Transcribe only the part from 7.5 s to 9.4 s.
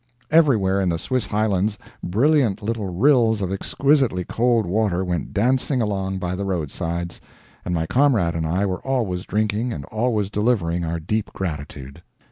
and my comrade and I were always